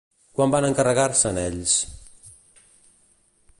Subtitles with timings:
[0.37, 1.77] Quan van encarregar-se'n ells?